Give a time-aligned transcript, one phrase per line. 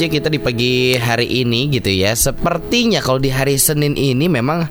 [0.00, 2.16] J kita di pagi hari ini gitu ya.
[2.16, 4.64] Sepertinya kalau di hari Senin ini memang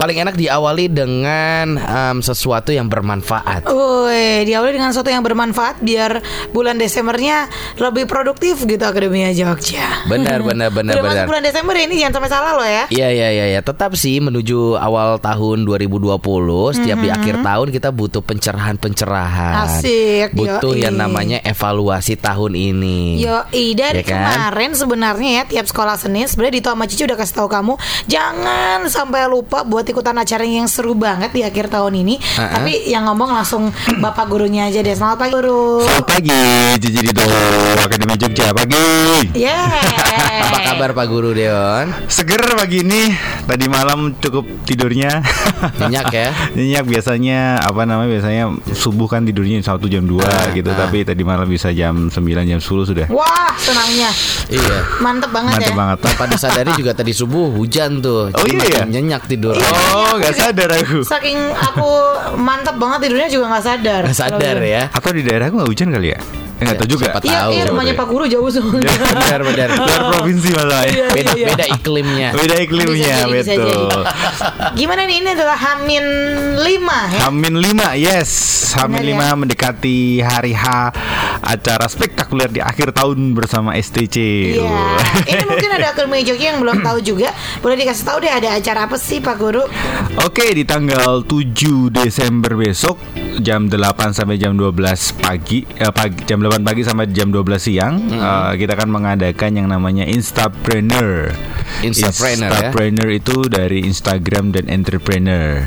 [0.00, 3.68] paling enak diawali dengan em, sesuatu yang bermanfaat.
[3.68, 10.08] Woi, diawali dengan sesuatu yang bermanfaat biar bulan Desembernya lebih produktif gitu Akademia Jogja.
[10.08, 11.28] Benar, benar, benar, Udah masuk benar.
[11.28, 12.84] bulan Desember ini jangan sampai salah loh ya.
[12.88, 13.60] Iya iya iya ya.
[13.60, 16.16] tetap sih menuju awal tahun 2020
[16.72, 19.54] setiap di akhir tahun kita butuh pencerahan-pencerahan.
[19.68, 20.88] Asik, Butuh yoi.
[20.88, 23.20] yang namanya evaluasi tahun ini.
[23.20, 23.44] Yo,
[23.76, 24.48] dari Ya kan?
[24.48, 27.74] kemarin sebenarnya ya tiap sekolah Senin sebenarnya Dito sama Cici udah kasih tahu kamu
[28.08, 32.14] jangan sampai lupa buat ikutan acara yang seru banget di akhir tahun ini.
[32.16, 32.56] Ha-ha.
[32.56, 33.68] Tapi yang ngomong langsung
[34.04, 34.94] Bapak gurunya aja deh.
[34.94, 35.82] Selamat pagi guru.
[35.82, 36.40] Selamat pagi,
[36.78, 37.26] Cici Dito
[37.76, 38.78] Akademi Jogja pagi.
[39.34, 39.68] Yeah.
[40.50, 41.92] Apa kabar Pak Guru Deon?
[42.06, 43.12] Seger pagi ini.
[43.44, 45.20] Tadi malam cukup tidurnya.
[45.80, 46.28] Nyenyak ya?
[46.54, 50.86] Nyenyak biasanya apa namanya biasanya subuh kan tidurnya satu jam 2 Ah, gitu, ah.
[50.86, 53.06] tapi tadi malam bisa jam 9 jam 10 sudah.
[53.10, 54.10] Wah, senangnya.
[54.48, 54.78] Iya.
[54.98, 55.76] Mantep banget Mantap ya.
[55.76, 55.98] banget.
[56.00, 58.30] Tanpa disadari juga tadi subuh hujan tuh.
[58.30, 58.68] Oh, Jadi iya ya?
[58.82, 59.54] makin Nyenyak tidur.
[59.90, 61.02] Oh, nggak sadar aku.
[61.02, 61.88] Saking aku
[62.38, 64.02] mantep banget tidurnya juga nggak sadar.
[64.06, 64.82] Nggak sadar ya.
[64.92, 66.20] Atau di daerahku nggak hujan kali ya?
[66.60, 67.04] Enggak tahu juga.
[67.10, 67.50] Siapa Iya, tahu.
[67.50, 68.92] iya rumahnya Pak Guru jauh soalnya.
[68.92, 69.68] Benar benar.
[69.80, 70.90] Luar provinsi malah ya.
[70.92, 71.46] Iya, Beda iya.
[71.50, 72.28] beda iklimnya.
[72.40, 74.02] Beda iklimnya, Bisa jadi, bisa betul.
[74.76, 76.04] Gimana nih ini adalah Hamin
[76.60, 77.20] 5 ya?
[77.26, 78.30] Hamin 5, yes.
[78.70, 80.64] Hamin Benar 5 mendekati hari H
[81.40, 84.16] acara spektakuler di akhir tahun bersama STC.
[84.60, 84.78] Iya.
[85.30, 87.32] Ini mungkin ada akademi joki yang belum tahu juga.
[87.58, 89.64] Boleh dikasih tahu deh ada acara apa sih Pak Guru?
[90.22, 93.00] Oke, di tanggal 7 Desember besok
[93.40, 97.94] jam 8 sampai jam 12 pagi, eh, pagi jam 8 pagi sampai jam 12 siang
[98.08, 101.32] eh, kita akan mengadakan yang namanya Instapreneur.
[101.80, 102.68] Instapreneur, ya?
[102.68, 105.64] Instapreneur itu dari Instagram dan entrepreneur.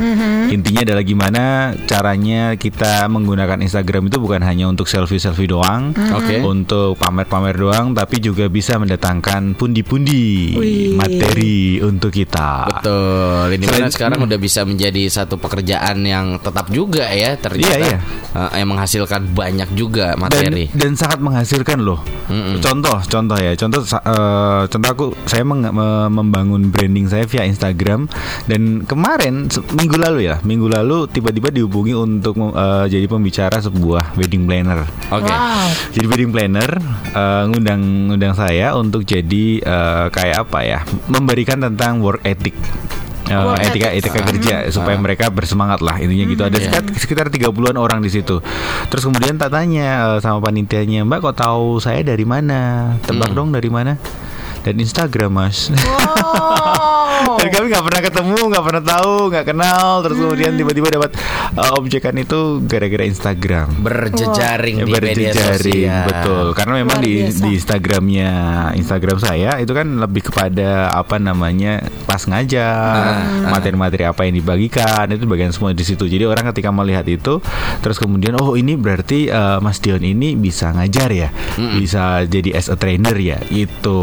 [0.48, 1.44] Intinya adalah gimana
[1.84, 6.38] caranya kita menggunakan Instagram itu bukan hanya untuk selfie-selfie doang, Oke.
[6.40, 10.94] untuk pamer-pamer doang, tapi juga bisa mendatangkan pundi-pundi Wih.
[10.94, 12.70] materi untuk kita.
[12.70, 13.58] Betul.
[13.58, 18.00] Ini Selain- sekarang udah bisa menjadi satu pekerjaan yang tetap juga ya ternyata Iya, iya.
[18.36, 20.70] eh, yang menghasilkan banyak juga materi.
[20.70, 22.02] dan, dan sangat menghasilkan loh.
[22.60, 28.08] Contoh, contoh ya, contoh, eh, contoh aku saya meng- me- membangun branding saya via Instagram
[28.48, 34.44] dan kemarin minggu lalu ya, minggu lalu tiba-tiba dihubungi untuk eh, jadi pembicara sebuah wedding
[34.44, 34.84] planner.
[35.12, 35.30] Oke.
[35.30, 35.68] Wow.
[35.94, 36.72] Jadi wedding planner
[37.14, 37.82] eh, ngundang
[38.12, 42.56] ngundang saya untuk jadi eh, kayak apa ya, memberikan tentang work ethic.
[43.24, 46.68] Eh, Work etika etika kerja supaya mereka bersemangat lah intinya gitu ada Iya.
[46.68, 48.44] sekitar, sekitar 30-an orang di situ
[48.92, 53.56] terus kemudian tak tanya eh, sama panitianya mbak kok tahu saya dari mana tebak dong
[53.56, 53.96] dari mana
[54.64, 55.68] dan Instagram mas.
[55.74, 57.36] Oh.
[57.40, 59.88] dan kami nggak pernah ketemu nggak pernah tahu nggak kenal.
[60.02, 61.12] Terus kemudian tiba-tiba dapat
[61.54, 63.68] eh, objekan itu gara-gara Instagram.
[63.78, 66.06] Berjejaring Ya, di media berjejaring, sosial.
[66.08, 66.46] betul.
[66.54, 67.40] Karena memang Luar di biasa.
[67.40, 68.30] di Instagramnya
[68.76, 75.24] Instagram saya itu kan lebih kepada apa namanya pas ngajar materi-materi apa yang dibagikan itu
[75.26, 76.06] bagian semua di situ.
[76.06, 77.40] Jadi orang ketika melihat itu
[77.80, 81.30] terus kemudian oh ini berarti eh, Mas Dion ini bisa ngajar ya?
[81.56, 83.38] Bisa jadi as a trainer ya?
[83.46, 84.00] Itu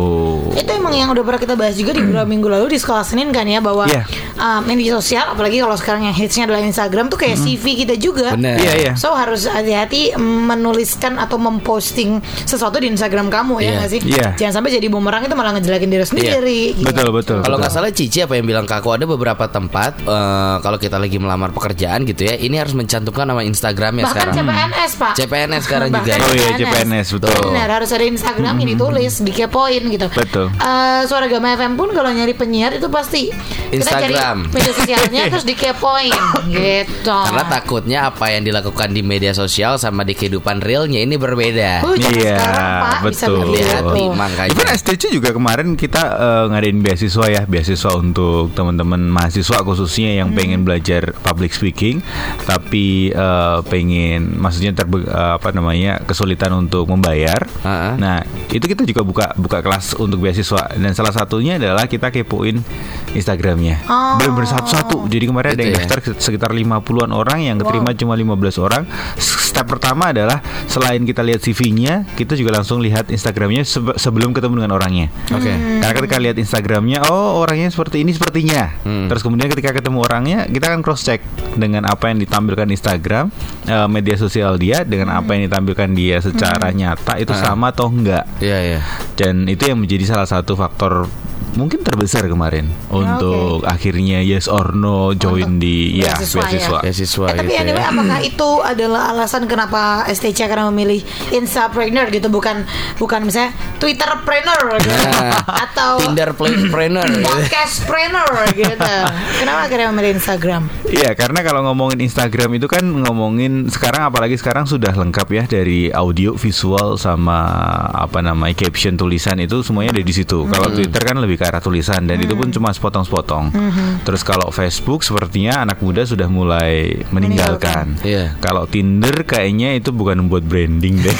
[0.50, 3.30] Itu emang yang udah pernah kita bahas juga di beberapa minggu lalu di sekolah Senin
[3.30, 4.02] kan ya bahwa Iya.
[4.34, 8.34] uh, media sosial apalagi kalau sekarang yang hitsnya adalah Instagram tuh kayak CV kita juga.
[8.34, 8.58] Benar.
[8.58, 13.72] iya iya So harus hati-hati menuliskan atau memposting sesuatu di Instagram kamu ya Iya.
[13.76, 14.00] nggak sih?
[14.02, 14.26] Iya.
[14.36, 16.60] Jangan sampai jadi bumerang itu malah ngejelekin diri sendiri.
[16.74, 16.84] gitu.
[16.84, 20.56] betul betul Kalau nggak salah Cici apa yang bilang ke aku ada beberapa tempat eh,
[20.58, 24.34] kalau kita lagi melamar pekerjaan gitu ya, ini harus mencantumkan nama Instagramnya Bahkan sekarang.
[24.36, 25.12] CPNS pak.
[25.14, 26.12] CPNS sekarang Bahkan juga.
[26.12, 26.24] ya.
[26.24, 27.30] Oh iya, CPNS, betul.
[27.46, 30.06] Benar harus ada Instagram yang ditulis, dikepoin gitu.
[30.10, 30.39] Betul.
[30.48, 33.28] Eh, Suara Gama FM pun kalau nyari penyiar itu pasti
[33.70, 34.46] Instagram.
[34.48, 36.14] kita cari media sosialnya terus dikepoin
[36.48, 37.10] gitu.
[37.10, 41.82] Karena takutnya apa yang dilakukan di media sosial sama di kehidupan realnya ini berbeda.
[41.82, 43.36] Uh, zaman Iya, sekarang pak bisa betul.
[43.42, 43.58] begitu.
[43.60, 44.50] Hati-hati, makanya.
[44.52, 50.30] Even STC juga kemarin kita eh, ngadain beasiswa ya, beasiswa untuk teman-teman mahasiswa khususnya yang
[50.30, 51.98] pengen belajar public speaking,
[52.44, 57.42] tapi eh, pengen, maksudnya terbe eh, apa namanya kesulitan untuk membayar.
[57.62, 57.94] Ah, ah.
[57.96, 58.16] Nah
[58.50, 60.29] itu kita juga buka buka kelas untuk beasiswa
[60.72, 62.62] dan salah satunya adalah kita kepoin
[63.10, 63.82] Instagramnya.
[63.84, 64.16] Oh.
[64.16, 65.06] Bener-bener satu-satu.
[65.06, 65.80] Jadi kemarin ada Gitu yang ya.
[65.84, 68.82] daftar sekitar 50-an orang yang keterima cuma 15 orang.
[69.18, 74.62] Step pertama adalah selain kita lihat CV-nya, kita juga langsung lihat Instagramnya sebe- sebelum ketemu
[74.62, 75.10] dengan orangnya.
[75.28, 75.50] Oke.
[75.50, 78.70] Karena ketika lihat Instagramnya, oh orangnya seperti ini sepertinya.
[78.80, 79.10] Hmm.
[79.10, 81.18] Terus kemudian ketika ketemu orangnya, kita akan cross check
[81.52, 83.34] dengan apa yang ditampilkan Instagram,
[83.66, 87.42] eh, media sosial dia dengan apa yang ditampilkan dia secara nyata itu Ah.
[87.42, 88.30] sama atau enggak.
[88.38, 88.80] Iya iya.
[89.20, 91.04] Dan itu yang menjadi salah satu faktor
[91.50, 96.46] mungkin terbesar kemarin untuk akhirnya yes or no join di ya beasiswa ya.
[96.46, 96.78] beasiswa.
[96.80, 97.90] Beasiswa Eh, tapi gitu anyway, ya.
[97.90, 102.62] apakah itu adalah alasan kenapa STC akan memilih Instapreneur gitu bukan
[102.96, 107.26] bukan misalnya Twitterpreneur gitu Nah, atau Tinder playpreneur gitu.
[107.26, 108.94] Podcastpreneur gitu.
[109.36, 110.62] Kenapa akhirnya memilih Instagram?
[110.90, 115.86] Iya, karena kalau ngomongin Instagram itu kan ngomongin sekarang apalagi sekarang sudah lengkap ya dari
[115.94, 117.46] audio, visual sama
[117.94, 120.50] apa namanya caption tulisan itu semuanya ada di situ.
[120.50, 123.54] Kalau Twitter kan lebih ke arah tulisan dan itu pun cuma sepotong-sepotong.
[124.02, 127.94] Terus kalau Facebook sepertinya anak muda sudah mulai meninggalkan.
[128.02, 128.34] Iya.
[128.42, 131.16] Kalau Tinder kayaknya itu bukan buat branding deh.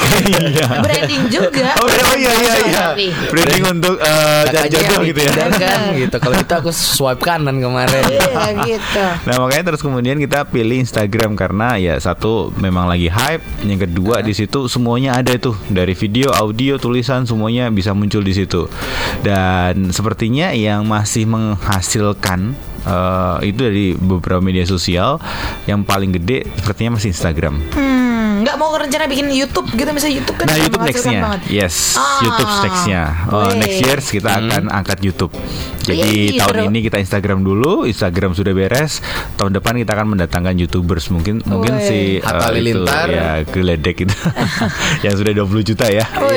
[0.51, 0.67] Iya.
[0.85, 1.79] Branding juga.
[1.79, 2.83] Oh, oh iya iya iya.
[2.91, 3.07] Tapi.
[3.31, 5.33] Branding untuk eh, cari Kakaknya jodoh gitu ya.
[5.55, 6.17] Kan gitu.
[6.19, 8.03] Kalau itu aku swipe kanan kemarin.
[8.11, 9.05] Iya gitu.
[9.29, 14.23] Nah makanya terus kemudian kita pilih Instagram karena ya satu memang lagi hype, yang kedua
[14.23, 18.71] di situ semuanya ada itu dari video, audio, tulisan semuanya bisa muncul di situ.
[19.27, 22.55] Dan sepertinya yang masih menghasilkan
[22.87, 25.19] eh, itu dari beberapa media sosial
[25.67, 27.55] yang paling gede sepertinya masih Instagram.
[27.75, 27.90] Hmm,
[28.61, 31.41] mau rencana bikin YouTube gitu misalnya YouTube kan Nah YouTube nextnya, banget.
[31.49, 33.03] yes Ah, YouTube nextnya.
[33.27, 33.57] Oh, wih.
[33.57, 35.33] next year kita akan angkat YouTube.
[35.81, 35.97] Jadi
[36.29, 36.69] Wih, tahun seru.
[36.69, 39.01] ini kita Instagram dulu, Instagram sudah beres.
[39.35, 41.83] Tahun depan kita akan mendatangkan YouTubers mungkin mungkin Wih.
[41.83, 43.09] si eh, itu, Halilintar.
[43.09, 44.15] ya geledek itu
[45.05, 46.05] yang sudah 20 juta ya.
[46.21, 46.37] Wih.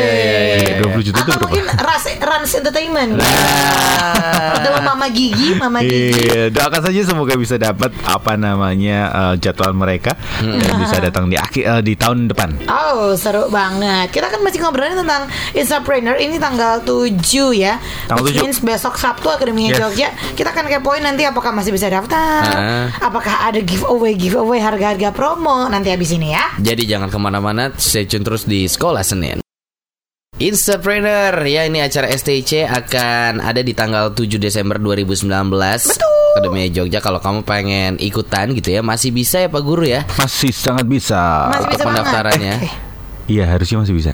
[0.64, 1.44] Iya, 20 juta itu berapa?
[1.44, 4.56] mungkin Ras, Rans Entertainment Nah.
[4.56, 9.74] Atau Mama Gigi Mama Gigi Iya, doakan saja semoga bisa dapat apa namanya eh, jadwal
[9.74, 12.50] mereka dan bisa datang di akhir eh, di tahun depan.
[12.66, 17.18] Oh seru banget Kita kan masih ngobrolin tentang Instapreneur Ini tanggal 7
[17.52, 18.46] ya Tanggal Which 7.
[18.46, 19.80] means besok Sabtu Akademinya Yes.
[19.80, 22.88] Jogja Kita akan kepoin nanti apakah masih bisa daftar Ah.
[23.00, 28.04] Apakah ada giveaway Giveaway harga-harga promo Nanti habis ini ya Jadi jangan ke mana-mana, stay
[28.04, 29.42] tune terus di Sekolah Senin.
[30.34, 35.30] Instapreneur ya ini acara STC akan ada di tanggal 7 Desember 2019
[36.34, 40.50] Akademi Jogja kalau kamu pengen ikutan gitu ya masih bisa ya Pak Guru ya Masih
[40.50, 41.54] sangat bisa.
[41.54, 42.56] Masih bisa pendaftarannya.
[42.58, 42.74] Eh,
[43.24, 44.12] Iya harusnya masih bisa.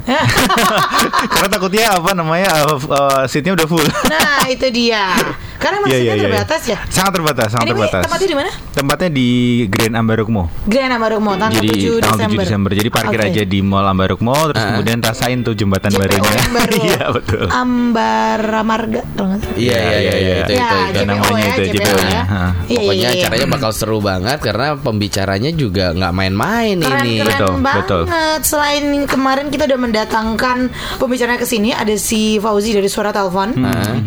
[1.34, 3.82] Karena takutnya apa namanya uh, uh, seatnya udah full.
[4.06, 5.10] Nah itu dia
[5.60, 6.24] Karena masih Iya, iya, iya.
[6.26, 8.04] terbatas ya Sangat terbatas, sangat Anyway, terbatas.
[8.06, 8.52] tempatnya di mana?
[8.72, 9.28] Tempatnya di
[9.68, 10.44] Grand Ambarukmo.
[10.64, 12.72] Grand Ambarukmo tanggal Jadi 7 tanggal Desember 7 Desember.
[12.74, 13.28] Jadi parkir Oke.
[13.30, 14.68] aja di Mall Ambarukmo terus Ah.
[14.72, 16.42] kemudian rasain tuh jembatan JPO barunya.
[16.80, 17.46] Iya, betul.
[17.52, 19.56] Ambara Marga kalau salah.
[19.56, 20.78] Iya iya iya iya, itu Ya, itu.
[20.80, 20.96] itu.
[20.96, 22.10] JPO namanya ya, itu, JPO JPO-nya.
[22.10, 22.24] ya.
[22.66, 26.86] Iya, Pokoknya iya, acaranya bakal seru banget karena pembicaranya juga nggak main-main ini.
[26.86, 27.78] keren Betul, banget.
[27.82, 28.02] betul.
[28.42, 30.58] Selain kemarin kita udah mendatangkan
[30.96, 33.58] pembicara ke sini ada si Fauzi dari Suara Telepon.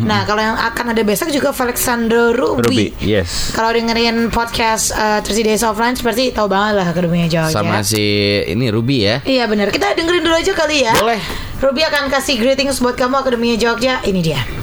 [0.03, 2.63] Nah, kalau yang akan ada besok juga Alexander Ruby.
[2.63, 3.51] Ruby, yes.
[3.51, 7.51] Kalau dengerin podcast uh, 30 Days of Lunch berarti tahu banget lah Akademinya Jogja.
[7.51, 7.99] Sama si
[8.47, 9.19] ini Ruby ya.
[9.27, 9.67] Iya benar.
[9.67, 10.95] Kita dengerin dulu aja kali ya.
[10.95, 11.19] Boleh.
[11.59, 13.99] Ruby akan kasih greetings buat kamu Akademinya Jogja.
[14.07, 14.62] Ini dia.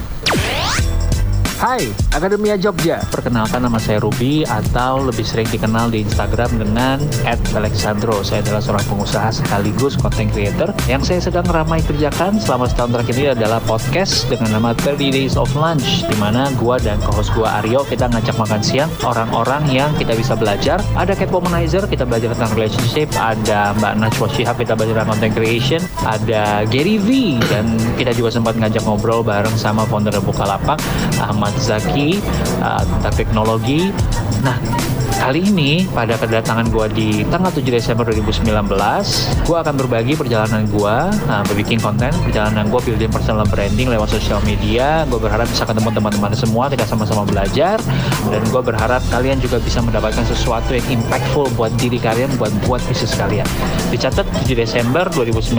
[1.61, 3.05] Hai, Akademia Jogja.
[3.13, 6.97] Perkenalkan nama saya Ruby atau lebih sering dikenal di Instagram dengan
[7.53, 8.25] @alexandro.
[8.25, 13.13] Saya adalah seorang pengusaha sekaligus content creator yang saya sedang ramai kerjakan selama setahun terakhir
[13.13, 17.61] ini adalah podcast dengan nama 30 Days of Lunch di mana gua dan co-host gua
[17.61, 20.81] Aryo kita ngajak makan siang orang-orang yang kita bisa belajar.
[20.97, 25.33] Ada Cat Womanizer, kita belajar tentang relationship, ada Mbak Najwa Shihab, kita belajar tentang content
[25.37, 30.81] creation, ada Gary V dan kita juga sempat ngajak ngobrol bareng sama founder Bukalapak
[31.21, 32.19] Ahmad Zaki
[32.61, 33.91] uh, tentang teknologi.
[34.41, 34.57] Nah,
[35.21, 38.47] kali ini pada kedatangan gua di tanggal 7 Desember 2019,
[39.45, 44.41] gua akan berbagi perjalanan gua uh, berbikin konten, perjalanan gua building personal branding lewat sosial
[44.47, 45.05] media.
[45.05, 47.77] Gue berharap bisa ketemu teman-teman semua, kita sama-sama belajar
[48.31, 52.81] dan gue berharap kalian juga bisa mendapatkan sesuatu yang impactful buat diri kalian, buat buat
[52.89, 53.45] bisnis kalian.
[53.93, 55.53] Dicatat 7 Desember 2019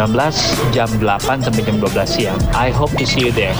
[0.75, 2.39] jam 8 sampai jam 12 siang.
[2.57, 3.55] I hope to see you there.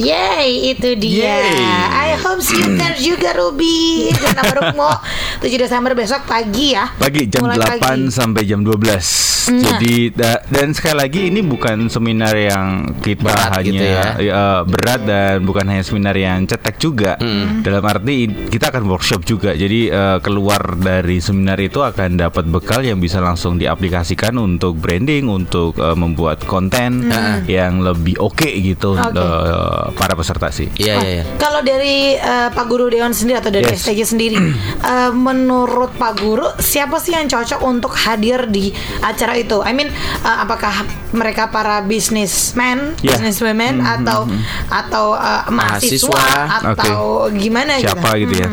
[0.00, 1.44] Yay, itu dia.
[1.44, 1.60] Yay.
[1.90, 4.08] I hope see you there juga Ruby.
[4.10, 4.90] Dan nama Rukmo
[5.38, 6.88] 7 Desember besok pagi ya.
[6.90, 8.08] Pagi jam Mulai 8 pagi.
[8.08, 9.28] sampai jam 12.
[9.50, 14.04] Jadi da- dan sekali lagi ini bukan seminar yang kita Berat hanya gitu ya.
[14.20, 17.18] ya, berat dan bukan hanya seminar yang cetek juga.
[17.58, 18.16] Dalam arti
[18.46, 19.50] kita akan workshop juga.
[19.52, 25.26] Jadi eh, keluar dari seminar itu akan dapat bekal yang bisa langsung diaplikasikan untuk branding,
[25.26, 27.10] untuk eh, membuat konten
[27.46, 29.18] yang lebih oke gitu Oke.
[29.18, 30.68] eh, para peserta sih.
[30.74, 31.24] Iya iya iya.
[31.36, 33.82] Kalau dari eh, Pak Guru Dewan sendiri atau dari Yes.
[33.82, 34.36] STJ sendiri,
[34.84, 38.70] eh, menurut Pak Guru siapa sih yang cocok untuk hadir di
[39.00, 39.60] acara itu?
[39.60, 43.16] I mean, eh, apakah mereka para businessman, Yeah.
[43.16, 44.26] businesswomen atau
[44.66, 46.68] atau eh, mahasiswa, Mahasiswa.
[46.72, 46.98] atau
[47.32, 48.48] gimana siapa gitu ya.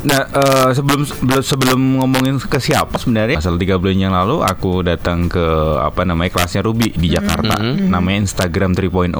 [0.00, 1.02] Nah eh, sebelum
[1.40, 5.42] sebelum- ngomongin ke siapa sebenarnya asal tiga bulan yang lalu aku datang ke
[5.76, 9.16] apa namanya kelasnya Ruby di Jakarta namanya Instagram 3.0.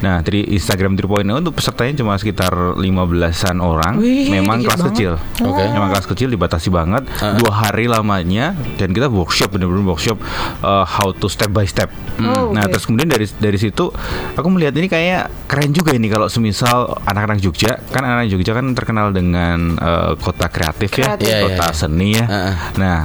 [0.00, 3.94] Nah tri Instagram 3.0 untuk pesertanya cuma sekitar 15-an orang.
[3.96, 4.90] Wih, Memang kelas banget.
[4.90, 5.12] kecil.
[5.40, 5.62] Oke.
[5.64, 7.06] Memang kelas kecil dibatasi banget.
[7.38, 10.18] Dua hari lamanya dan kita workshop bener-bener workshop
[10.60, 11.86] uh, how to step by step.
[12.18, 12.74] Oh, Nah, oke.
[12.74, 13.94] terus kemudian dari dari situ
[14.34, 18.66] aku melihat ini kayak keren juga ini kalau semisal anak-anak Jogja kan anak-anak Jogja kan
[18.72, 21.22] terkenal dengan uh, kota kreatif, Kreatif.
[21.22, 21.76] ya, Iya, iya, kota iya.
[21.76, 22.24] seni ya.
[22.26, 22.54] Heeh.
[22.76, 22.98] Nah,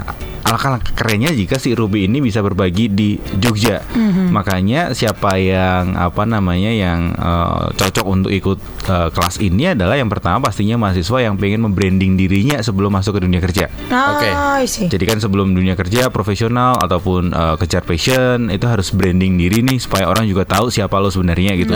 [0.52, 3.80] alangkah kerennya jika si Ruby ini bisa berbagi di Jogja.
[4.32, 8.60] Makanya siapa yang apa namanya yang uh, cocok untuk ikut
[8.92, 13.22] uh, kelas ini adalah yang pertama pastinya mahasiswa yang pengen membranding dirinya sebelum masuk ke
[13.24, 13.72] dunia kerja.
[13.88, 14.30] Ah, Oke.
[14.68, 14.92] See.
[14.92, 19.80] Jadi kan sebelum dunia kerja profesional ataupun uh, kejar passion itu harus branding diri nih
[19.80, 21.74] supaya orang juga tahu siapa lo sebenarnya gitu.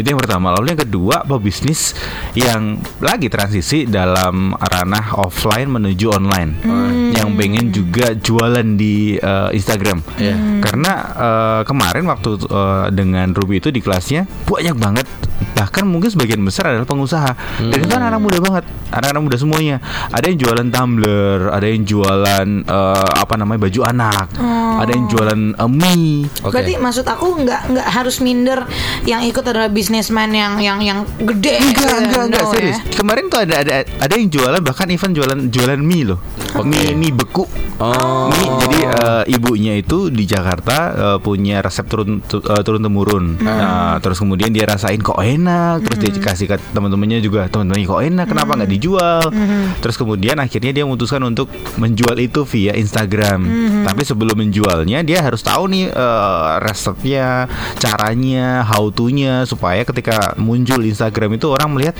[0.00, 0.54] Itu yang pertama.
[0.56, 1.92] Lalu yang kedua pebisnis
[2.32, 6.50] yang lagi transisi dalam ranah offline menuju online.
[7.14, 10.02] Yang pengen juga jualan di uh, Instagram.
[10.62, 15.06] Karena uh, kemarin waktu uh, dengan Ruby itu di kelasnya banyak banget
[15.54, 17.30] bahkan mungkin sebagian besar adalah pengusaha.
[17.62, 18.64] Dan itu kan anak muda banget.
[18.90, 19.76] Anak-anak muda semuanya.
[20.10, 24.26] Ada yang jualan tumbler ada yang jualan eh, apa namanya baju anak
[24.74, 26.26] ada yang jualan eh, mie.
[26.40, 26.52] Oke.
[26.52, 28.66] Berarti maksud aku nggak nggak harus minder
[29.02, 31.58] yang ikut adalah bisnismen yang yang yang gede.
[31.60, 32.78] enggak enggak enggak No, serius.
[32.78, 32.94] ya.
[32.94, 36.18] kemarin tuh ada ada ada yang jualan bahkan event jualan jualan mie loh.
[36.60, 37.46] Mie mie beku.
[37.76, 38.30] Oh.
[38.30, 38.50] mie.
[38.60, 43.24] Jadi eh, ibunya itu di Jakarta eh, punya resep turun tu- eh, turun temurun.
[43.38, 45.43] Nah, terus kemudian dia rasain kok enak
[45.80, 48.26] terus dia kasih ke teman-temannya juga teman-temannya kok enak?
[48.26, 49.22] Kenapa nggak dijual?
[49.80, 53.44] Terus kemudian akhirnya dia memutuskan untuk menjual itu via Instagram.
[53.84, 57.46] Tapi sebelum menjualnya dia harus tahu nih eh, resepnya
[57.78, 61.94] caranya how to-nya supaya ketika muncul Instagram itu orang melihat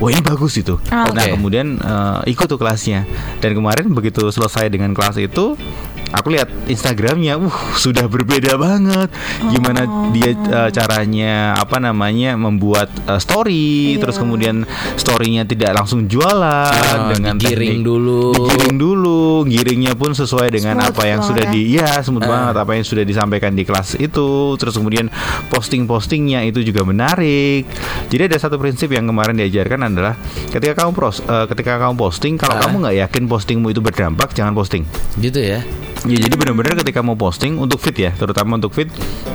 [0.00, 0.80] wah ini bagus itu.
[0.92, 3.04] Ah, nah kemudian eh, ikut tuh kelasnya.
[3.40, 5.54] Dan kemarin begitu selesai dengan kelas itu
[6.16, 9.12] aku lihat Instagramnya uh sudah berbeda banget
[9.46, 14.00] gimana dia eh, caranya apa namanya membuat eh, story Iya.
[14.00, 18.32] terus kemudian storynya tidak langsung jualan Ah, dengan teknik- dulu.
[18.34, 21.52] digiring dulu giringnya pun sesuai dengan Smooth apa yang sudah ya.
[21.52, 22.28] di ya smooth Ah.
[22.28, 25.12] banget apa yang sudah disampaikan di kelas itu terus kemudian
[25.50, 27.66] posting-postingnya itu juga menarik
[28.06, 30.14] jadi ada satu prinsip yang kemarin diajarkan adalah
[30.48, 32.60] ketika kamu pros eh, ketika kamu posting kalau Ah.
[32.62, 35.60] kamu nggak yakin postingmu itu berdampak jangan posting Gitu ya.
[36.06, 38.88] Ya jadi benar-benar ketika mau posting untuk feed ya, terutama untuk feed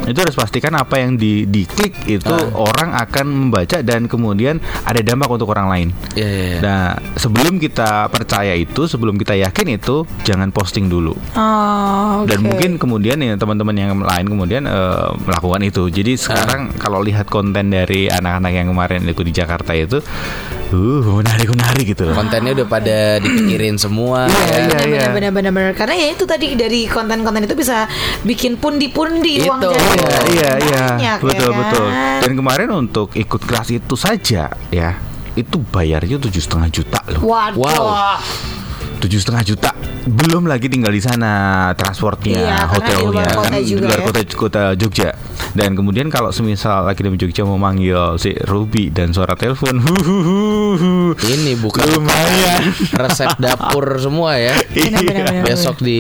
[0.07, 2.47] itu harus pastikan apa yang di diklik itu Ah.
[2.55, 5.87] orang akan membaca dan kemudian ada dampak untuk orang lain.
[6.15, 6.59] Iya, iya, iya.
[6.59, 6.85] Nah,
[7.15, 11.11] sebelum kita percaya itu, sebelum kita yakin itu, jangan posting dulu.
[11.35, 12.45] Oh, Dan oke.
[12.47, 15.91] mungkin kemudian ya teman-teman yang lain kemudian eh, melakukan itu.
[15.91, 19.99] Jadi sekarang kalau lihat konten dari anak-anak yang kemarin itu di Jakarta itu,
[20.75, 22.15] uh menarik-menarik gitu loh.
[22.15, 24.27] Kontennya udah pada dipikirin semua.
[24.27, 24.79] Iya, ya.
[24.87, 25.03] iya.
[25.11, 27.85] benar benar benar benar karena ya itu tadi dari konten-konten itu bisa
[28.23, 29.69] bikin pundi-pundi uang Itu.
[29.71, 31.59] jadi Iya, iya, iya, banyak, ya betul, kan?
[31.65, 31.87] betul.
[32.21, 34.89] Dan kemarin untuk ikut kelas itu saja, ya,
[35.35, 37.21] itu bayarnya tujuh setengah juta loh.
[37.25, 37.59] Waduh.
[37.59, 38.19] Wow.
[39.01, 39.72] Tujuh setengah juta.
[40.01, 41.31] Belum lagi tinggal di sana,
[41.74, 44.03] transportnya, Iya, karena di hotelnya, luar kota kan, di juga luar ya.
[44.03, 45.10] kota, kota Jogja.
[45.51, 51.53] Dan kemudian kalau semisal Akademi Jogja mau manggil si Ruby dan suara telepon, huhuhuhu, Ini
[51.55, 52.72] bukan lumayan.
[52.91, 54.58] resep dapur semua ya.
[54.72, 56.00] Benar, benar, benar, Besok di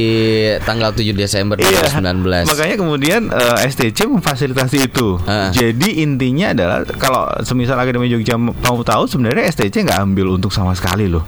[0.61, 1.91] tanggal 7 Desember Iya.
[1.93, 2.47] 2019.
[2.47, 5.21] Makanya kemudian eh, STC memfasilitasi itu.
[5.23, 5.51] Ah.
[5.51, 10.73] Jadi intinya adalah kalau semisal Akademi Jogja mau tahu sebenarnya STC nggak ambil untung sama
[10.73, 11.21] sekali loh.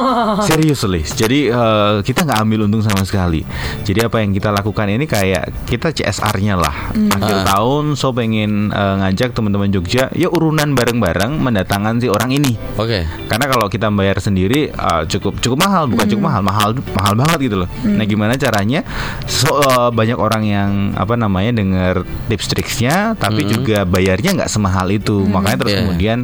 [0.48, 1.02] Seriously.
[1.20, 3.44] Jadi eh, kita nggak ambil untung sama sekali.
[3.84, 6.96] Jadi apa yang kita lakukan ini kayak kita CSR-nya lah.
[7.12, 7.44] Akhir Ah.
[7.46, 12.56] tahun so pengen eh, ngajak teman-teman Jogja ya urunan bareng-bareng mendatangkan si orang ini.
[12.74, 13.04] Oke.
[13.28, 17.38] Karena kalau kita bayar sendiri uh, cukup cukup mahal, bukan cukup mahal, mahal mahal banget
[17.50, 17.68] gitu loh.
[17.82, 18.80] Nah, gimana caranya?
[19.26, 21.94] So, uh, banyak orang yang apa namanya dengar
[22.26, 25.26] tips triksnya, tapi juga bayarnya nggak semahal itu.
[25.26, 25.80] Makanya terus Iya.
[25.84, 26.18] kemudian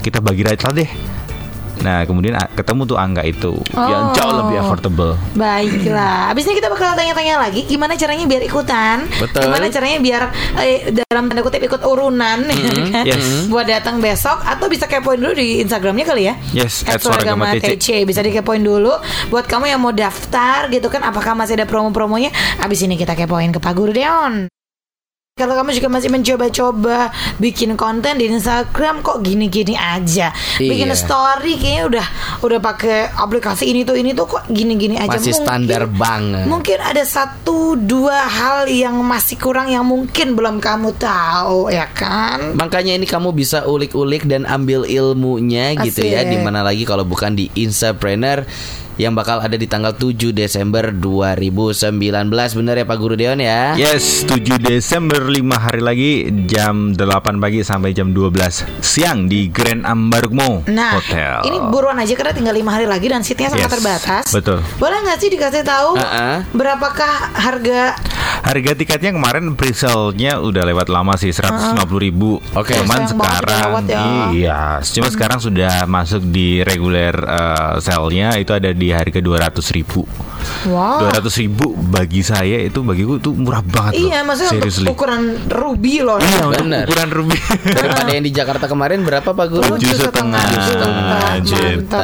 [0.00, 0.90] kita bagi rate lah deh.
[1.84, 4.16] Nah, kemudian uh, ketemu tuh angka itu yang Oh.
[4.16, 5.12] jauh lebih affordable.
[5.36, 9.44] Baiklah, abis ini kita bakal tanya-tanya lagi gimana caranya biar ikutan, Betul.
[9.44, 10.22] gimana caranya biar
[10.58, 13.04] eh, dalam tanda kutip ikut urunan, ya kan?
[13.04, 13.46] yes.
[13.46, 16.34] buat datang besok atau bisa kepoin dulu di Instagramnya kali ya.
[16.50, 17.76] Yes, At Suaragama TC.
[17.76, 18.96] TC bisa dikepoin dulu.
[19.28, 22.32] Buat kamu yang mau daftar gitu kan, apakah masih ada promo-promonya?
[22.58, 24.48] Abis ini kita kepoin ke Pak Guru Deon.
[25.34, 27.10] Kalau kamu juga masih mencoba-coba
[27.42, 30.30] bikin konten di Instagram kok gini-gini aja.
[30.62, 30.94] Bikin Iya.
[30.94, 32.06] story kayaknya udah
[32.46, 35.18] udah pakai aplikasi ini tuh ini tuh kok gini-gini aja.
[35.18, 36.46] Masih standar banget.
[36.46, 42.54] Mungkin ada satu dua hal yang masih kurang yang mungkin belum kamu tahu ya kan?
[42.54, 46.30] Makanya ini kamu bisa ulik-ulik dan ambil ilmunya gitu ya Asik.
[46.30, 48.46] Di mana lagi kalau bukan di Instapreneur
[48.94, 51.90] Yang bakal ada di tanggal 7 Desember 2019
[52.54, 53.74] Bener ya Pak Guru Deon ya?
[53.74, 56.12] Yes, 7 Desember lima hari lagi
[56.44, 57.02] jam 8
[57.36, 58.30] pagi sampai jam 12
[58.78, 61.42] siang di Grand Ambarukmo Nah, Hotel.
[61.44, 64.24] ini buruan aja karena tinggal lima hari lagi dan seatnya sangat Yes, terbatas.
[64.30, 64.58] betul.
[64.76, 66.46] Boleh nggak sih dikasih tahu Uh-uh.
[66.50, 67.98] berapakah harga?
[68.36, 72.44] Harga tiketnya kemarin pre-sale-nya udah lewat lama sih 150 ribu.
[72.52, 72.76] Oke.
[72.76, 74.00] Cuman Sayang banget sekarang lewat ya.
[74.30, 80.02] iya, cuma sekarang sudah masuk di reguler uh, sale-nya itu ada di harga 200 ribu.
[80.68, 81.08] Wow.
[81.08, 84.08] 200 ribu bagi saya itu bagiku itu murah banget loh.
[84.08, 84.88] Iya, maksudnya untuk Seriously.
[84.90, 86.18] ukuran ruby loh.
[86.18, 86.84] Iya, untuk Bener.
[86.84, 87.38] ukuran ruby.
[87.64, 89.64] Daripada yang di Jakarta kemarin berapa Pak Guru?
[89.76, 90.86] Tujuh setengah juta.
[91.40, 92.00] juta.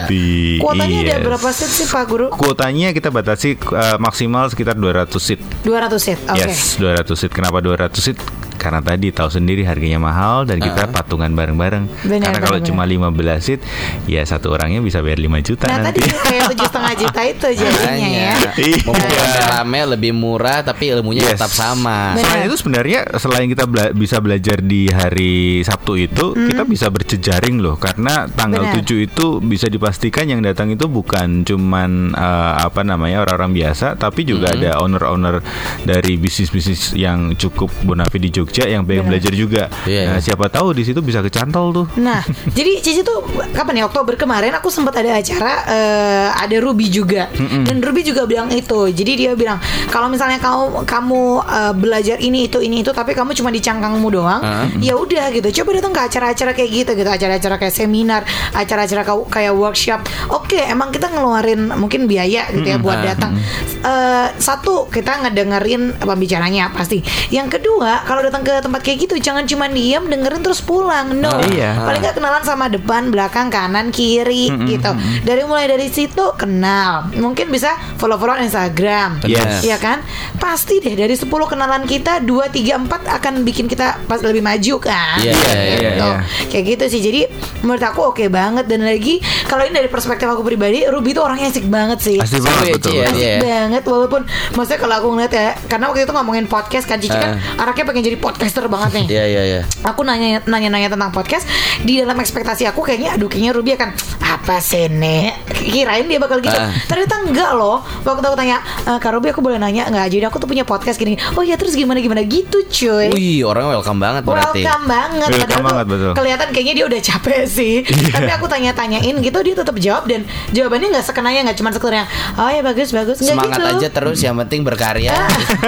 [0.58, 1.24] Kuotanya ada Yes.
[1.24, 2.26] berapa seat sih Pak Guru?
[2.30, 5.40] Kuotanya kita batasi uh, maksimal sekitar 200 seat.
[5.62, 6.18] 200 seat.
[6.24, 6.38] Oke.
[6.40, 7.32] Yes, 200 seat.
[7.32, 8.18] Kenapa 200 seat?
[8.60, 12.04] Karena tadi tahu sendiri harganya mahal dan kita patungan bareng-bareng.
[12.04, 13.08] Benar, Karena kalau benar, cuma 15
[13.40, 13.60] seat,
[14.04, 15.98] ya satu orangnya bisa bayar 5 juta Nah nanti.
[15.98, 18.34] tadi kayak tujuh setengah juta itu jadinya ya.
[18.52, 18.76] Iya.
[18.84, 19.08] Mumpung
[19.48, 21.32] rame lebih murah tapi ilmunya Yes.
[21.34, 22.12] tetap sama.
[22.12, 22.20] Benar.
[22.22, 27.56] Selain itu sebenarnya selain kita bela- bisa belajar di hari Sabtu itu, kita bisa berjejaring
[27.58, 28.76] loh karena tanggal Hmm.
[28.76, 28.84] Benar.
[28.84, 32.28] 7 itu bisa dipastikan yang datang itu bukan cuman eh,
[32.60, 34.56] apa namanya orang-orang biasa, tapi juga Hmm.
[34.58, 35.40] ada owner-owner
[35.80, 39.62] dari bisnis-bisnis yang cukup bonafide di Jogja yang pengen belajar juga.
[39.84, 41.86] Iya, Nah, siapa tahu di situ bisa kecantol tuh.
[41.96, 42.20] Nah,
[42.56, 47.30] jadi Cici tuh kapan ya Oktober kemarin aku sempat ada acara eh, ada Ruby juga
[47.62, 48.88] dan Ruby juga bilang itu.
[48.88, 53.32] Jadi dia bilang kalau misalnya kamu kamu eh, belajar ini itu ini itu tapi kamu
[53.32, 54.40] cuma di cangkangmu doang,
[54.78, 55.62] ya udah gitu.
[55.62, 60.00] Coba datang ke acara-acara kayak gitu gitu, acara-acara kayak seminar, acara-acara kau- kayak workshop.
[60.30, 63.36] Oke, emang kita ngeluarin mungkin biaya gitu ya buat datang.
[63.80, 65.60] Eh, satu kita ngedengerin
[66.00, 67.00] pembicaranya pasti.
[67.28, 71.12] Yang kedua, kalau datang ke tempat kayak gitu jangan cuma diam dengerin terus pulang.
[71.16, 71.30] No.
[71.40, 71.76] Iya.
[71.80, 74.90] Paling nggak kenalan sama depan, belakang, kanan, kiri gitu.
[75.22, 77.10] Dari mulai dari situ kenal.
[77.14, 79.22] Mungkin bisa follow-follow Instagram.
[79.24, 79.62] Yes.
[79.62, 80.00] Iya kan?
[80.36, 84.74] Pasti deh dari 10 kenalan kita 2 3 4 akan bikin kita pas lebih maju
[84.80, 85.18] kan.
[85.20, 86.06] Iya, iya, iya, Gitu.
[86.06, 86.16] iya.
[86.48, 87.00] Kayak gitu sih.
[87.00, 87.20] Jadi
[87.62, 91.48] menurut aku oke banget dan lagi kalau ini dari perspektif aku pribadi, Ruby itu orangnya
[91.48, 92.16] asik banget sih.
[92.22, 92.90] Seru banget ya, betul.
[92.90, 93.16] Ci, ya, betul.
[93.16, 93.38] dia ya?
[93.40, 94.20] banget walaupun
[94.54, 98.02] maksudnya kalau aku ngeliat ya karena waktu itu ngomongin podcast kan Cici kan anaknya pengen
[98.04, 99.06] jadi podcaster banget nih.
[99.08, 99.60] Iya iya iya.
[99.82, 101.48] aku nanya nanya nanya tentang podcast
[101.82, 105.48] di dalam ekspektasi aku kayaknya aduh kayaknya Ruby akan apa sih nek?
[105.50, 106.54] Kirain dia bakal gitu.
[106.54, 106.70] Ah.
[106.86, 107.80] ternyata enggak loh.
[108.04, 110.06] Waktu aku tanya e, kak Ruby aku boleh nanya nggak?
[110.12, 111.16] Jadi aku tuh punya podcast gini.
[111.34, 113.10] Oh ya terus gimana gimana gitu cuy.
[113.10, 114.62] Wih, orang welcome banget berarti.
[114.62, 115.28] Welcome banget.
[115.30, 116.12] Welcome Padahal banget, betul.
[116.14, 117.74] Kelihatan kayaknya dia udah capek sih.
[118.14, 122.08] Tapi aku tanya-tanyain gitu Dia tetap jawab Dan jawabannya nggak sekenanya nggak cuma sekedar yang
[122.36, 123.16] Oh ya bagus bagus.
[123.24, 123.70] Semangat gitu.
[123.80, 125.16] aja terus yang penting berkarya.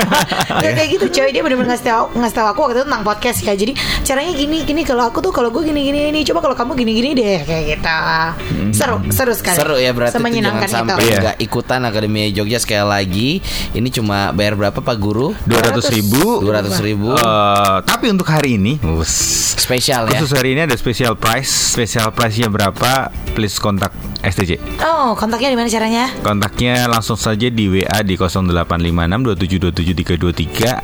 [0.63, 3.39] Nggak kayak gitu coy Dia bener-bener ngasih tahu ngasih tahu aku waktu itu tentang podcast
[3.41, 6.59] ya Jadi caranya gini gini Kalau aku tuh kalau gue gini gini ini Coba kalau
[6.59, 7.97] kamu gini gini deh Kayak gitu
[8.73, 11.19] Seru seru sekali Seru ya berarti tuh jangan Semenyenangkan sampai itu Iya.
[11.23, 13.31] nggak ikutan Akademi Jogja sekali lagi.
[13.73, 15.37] Ini cuma bayar berapa Pak Guru?
[15.45, 16.41] 200 ribu.
[16.41, 17.13] 200 ribu.
[17.13, 19.13] Eh, tapi untuk hari ini, us,
[19.59, 20.19] Spesial ya.
[20.19, 21.77] khusus hari ini ada special price.
[21.77, 23.13] Special price-nya berapa?
[23.37, 24.59] Please kontak STJ.
[24.81, 29.35] Oh kontaknya di mana caranya Kontaknya langsung saja di WA di 0856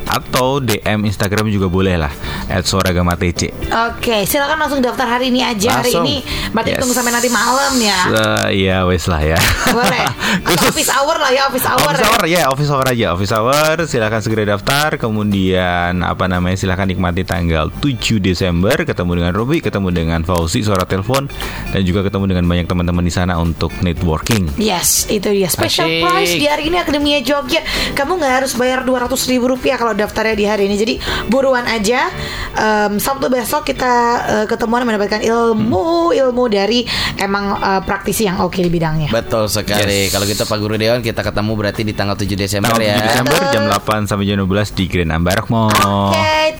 [0.05, 2.11] atau DM Instagram juga boleh lah
[2.51, 3.41] @suaragamatc.
[3.89, 6.05] Oke silakan langsung daftar hari ini aja Hari Langsung.
[6.05, 6.17] ini
[6.51, 6.79] Berarti Yes.
[6.79, 9.39] tunggu sampai nanti malam ya Eh, ya wes lah ya.
[9.69, 10.05] Boleh
[10.49, 12.09] Atau office hour lah ya Office hour Office ya.
[12.09, 13.75] hour ya, office hour aja, office hour.
[13.83, 14.97] Silakan segera daftar.
[14.97, 16.55] Kemudian apa namanya?
[16.55, 18.73] Silakan nikmati tanggal 7 Desember.
[18.75, 21.25] Ketemu dengan Robi, ketemu dengan Fauzi suara telepon,
[21.69, 24.49] dan juga ketemu dengan banyak teman-teman di sana untuk networking.
[24.57, 26.01] Yes, itu dia special Asik.
[26.07, 27.61] price di hari ini Akademia Jogja.
[27.93, 30.75] Kamu nggak harus bayar 200 ribu rupiah kalau daftarnya di hari ini.
[30.79, 30.95] Jadi
[31.27, 32.09] buruan aja.
[32.55, 33.93] Em, Sabtu besok kita
[34.25, 36.87] eh, ketemuan mendapatkan ilmu ilmu dari
[37.19, 39.11] emang eh, praktisi yang oke di bidangnya.
[39.11, 40.07] Betul sekali.
[40.07, 40.15] Yes.
[40.15, 42.97] Kalau gitu Pak Guru Dewan kita ketemu berarti di tanggal 7 Desember Tanggal ya.
[43.03, 45.73] 7 Desember jam 8 sampai jam 12 di Grand Ambarok Mall.
[46.13, 46.55] Oke,